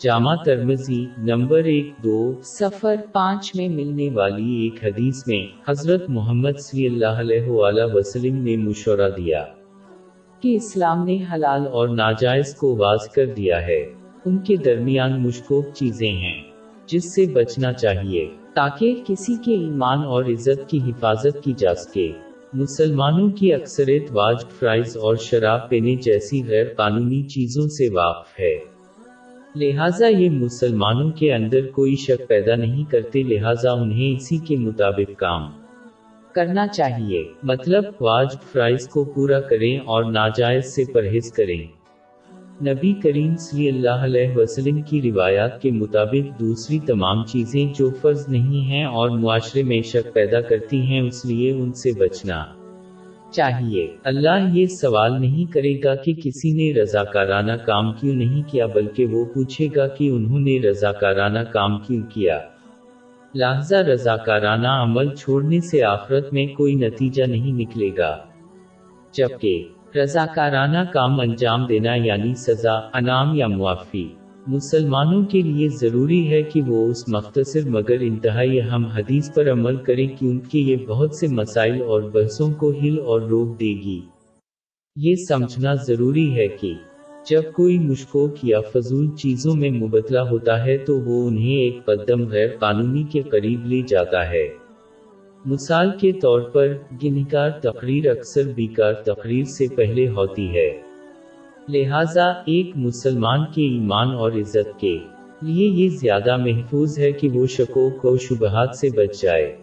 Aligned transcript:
جامع 0.00 0.34
ترمزی 0.34 1.06
number 1.18 1.58
ایک 1.58 1.92
دو 2.04 2.34
سفر 2.42 2.94
پانچ 3.12 3.56
میں 3.56 3.68
ملنے 3.68 4.10
والی 4.10 4.52
ایک 4.52 4.84
حدیث 4.84 5.26
میں 5.26 5.46
حضرت 5.68 6.10
محمد 6.10 6.58
صلی 6.58 6.86
اللہ 6.86 7.06
علیہ 7.06 7.48
وآلہ 7.48 7.82
وسلم 7.94 8.36
نے 8.36 8.56
مشورہ 8.56 9.10
دیا 9.16 9.44
کہ 10.40 10.56
اسلام 10.56 11.04
نے 11.04 11.18
حلال 11.34 11.66
اور 11.66 11.88
ناجائز 11.88 12.54
کو 12.54 12.76
واز 12.76 13.08
کر 13.08 13.26
دیا 13.26 13.66
ہے۔ 13.66 13.92
ان 14.24 14.38
کے 14.38 14.56
درمیان 14.56 15.22
مشکوک 15.22 15.66
چیزیں 15.74 16.12
ہیں۔ 16.12 16.42
جس 16.86 17.14
سے 17.14 17.26
بچنا 17.26 17.72
چاہیے۔ 17.72 18.28
تاکہ 18.54 19.02
کسی 19.06 19.34
کے 19.44 19.54
ایمان 19.54 19.98
اور 19.98 20.24
عزت 20.24 20.70
کی 20.70 20.78
حفاظت 20.78 21.44
کی 21.44 21.52
جا 21.52 21.74
سکے۔ 21.74 22.12
مسلمانوں 22.52 23.30
کی 23.30 23.54
اکثریت 23.54 24.04
واج 24.12 24.44
فرائز 24.58 24.96
اور 24.96 25.16
شراب 25.16 25.68
پینے 25.68 25.96
جیسی 25.96 26.42
غیر 26.48 26.66
قانونی 26.76 27.22
چیزوں 27.22 27.68
سے 27.68 27.88
واقف 27.88 28.40
ہے۔ 28.40 28.79
لہٰذا 29.56 30.06
یہ 30.06 30.30
مسلمانوں 30.30 31.10
کے 31.10 31.34
اندر 31.34 31.66
کوئی 31.66 31.96
شک 31.96 32.28
پیدا 32.28 32.54
نہیں 32.54 32.90
کرتے، 32.90 33.22
لہٰذا 33.22 33.70
انہیں 33.70 34.16
اسی 34.16 34.38
کے 34.38 34.56
مطابق 34.56 35.18
کام 35.18 35.50
کرنا 36.32 36.66
چاہیے۔ 36.66 37.24
مطلب 37.42 37.84
واج 38.00 38.28
فرائز 38.52 38.88
کو 38.88 39.04
پورا 39.04 39.40
کریں 39.40 39.78
اور 39.78 40.04
ناجائز 40.04 40.74
سے 40.74 40.84
پرہیز 40.92 41.32
کریں۔ 41.32 41.66
نبی 42.64 42.92
کریم 42.92 43.36
صلی 43.36 43.68
اللہ 43.68 44.04
علیہ 44.04 44.36
وسلم 44.36 44.82
کی 44.82 45.02
روایات 45.02 45.62
کے 45.62 45.70
مطابق 45.70 46.40
دوسری 46.40 46.78
تمام 46.78 47.24
چیزیں 47.24 47.78
جو 47.78 47.90
فرض 48.00 48.28
نہیں 48.28 48.60
ہیں 48.60 48.84
اور 48.84 49.10
معاشرے 49.10 49.62
میں 49.62 49.82
شک 49.82 50.14
پیدا 50.14 50.40
کرتی 50.40 50.80
ہیں، 50.80 51.00
اس 51.00 51.24
لیے 51.24 51.52
ان 51.52 51.72
سے 51.72 51.90
بچنا۔ 51.98 52.59
چاہیے۔ 53.30 53.96
اللہ 54.04 54.48
یہ 54.52 54.66
سوال 54.66 55.20
نہیں 55.20 55.52
کرے 55.52 55.82
گا 55.84 55.94
کہ 55.94 56.14
کسی 56.24 56.52
نے 56.52 56.82
رضاکارانہ 56.82 57.52
کام 57.52 57.92
کیوں 57.92 58.14
نہیں 58.14 58.42
کیا، 58.50 58.66
بلکہ 58.66 59.06
وہ 59.06 59.24
پوچھے 59.24 59.68
گا 59.76 59.88
کہ 59.88 60.10
انہوں 60.10 60.38
نے 60.38 60.60
رضاکارانہ 60.60 61.38
کام 61.38 61.78
کیوں 61.78 62.02
کیا۔ 62.10 62.38
لہذا 63.34 63.82
رضاکارانہ 63.82 64.68
عمل 64.68 65.14
چھوڑنے 65.14 65.60
سے 65.60 65.84
آخرت 65.84 66.32
میں 66.32 66.46
کوئی 66.46 66.74
نتیجہ 66.74 67.24
نہیں 67.24 67.52
نکلے 67.52 67.90
گا۔ 67.98 68.18
جبکہ 69.12 69.68
رضاکارانہ 69.96 70.78
کام 70.92 71.20
انجام 71.20 71.66
دینا 71.66 71.94
یعنی 71.94 72.34
سزا، 72.34 72.72
انعام 72.72 73.34
یا 73.34 73.46
معافی۔ 73.46 74.08
مسلمانوں 74.46 75.24
کے 75.24 75.42
لیے 75.42 75.68
ضروری 75.68 76.28
ہے 76.28 76.42
کہ 76.42 76.62
وہ 76.62 76.86
اس 76.86 77.08
مختصر 77.08 77.68
مگر 77.68 78.00
انتہائی 78.00 78.60
اہم 78.60 78.84
حدیث 78.84 79.34
پر 79.34 79.52
عمل 79.52 79.76
کریں 79.76 80.08
کیونکہ 80.18 80.58
یہ 80.58 80.76
بہت 80.86 81.14
سے 81.14 81.26
مسائل 81.26 81.82
اور 81.82 82.02
بحثوں 82.02 82.54
کو 82.54 82.70
ہل 82.70 83.00
اور 83.00 83.20
روک 83.20 83.60
دے 83.60 83.72
گی۔ 83.72 84.00
یہ 84.96 85.14
سمجھنا 85.14 85.74
ضروری 85.74 86.34
ہے 86.34 86.48
کہ 86.48 86.72
جب 87.30 87.42
کوئی 87.52 87.78
مشکوک 87.78 88.34
یا 88.42 88.60
فضول 88.60 89.08
چیزوں 89.16 89.54
میں 89.54 89.70
مبتلا 89.70 90.22
ہوتا 90.30 90.64
ہے 90.64 90.78
تو 90.78 91.00
وہ 91.00 91.28
انہیں 91.28 91.54
ایک 91.54 91.84
قدم 91.84 92.28
غیر 92.28 92.48
قانونی 92.58 93.02
کے 93.02 93.22
قریب 93.22 93.66
لے 93.66 93.82
جاتا 93.88 94.30
ہے۔ 94.30 94.48
مثال 95.44 95.90
کے 96.00 96.12
طور 96.12 96.40
پر 96.40 96.76
گنکار 97.02 97.50
تقریر 97.50 98.10
اکثر 98.10 98.42
بیکار 98.54 98.92
تقریر 98.92 99.44
سے 99.44 99.66
پہلے 99.76 100.08
ہوتی 100.08 100.48
ہے۔ 100.48 100.89
لہٰذا 101.72 102.24
ایک 102.28 102.70
مسلمان 102.76 103.44
کے 103.54 103.62
ایمان 103.62 104.14
اور 104.14 104.32
عزت 104.32 104.80
کے 104.80 104.98
لیے 105.42 105.68
یہ 105.68 105.88
زیادہ 105.88 106.36
محفوظ 106.36 106.98
ہے 106.98 107.12
کہ 107.12 107.28
وہ 107.28 107.46
شکوک 107.46 108.04
و 108.04 108.18
شبہات 108.18 108.76
سے 108.76 108.88
بچ 108.96 109.22
جائے۔ 109.22 109.56